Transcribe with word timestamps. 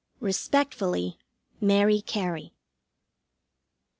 Respectfully, 0.19 1.19
MARY 1.59 2.01
CARY. 2.01 2.53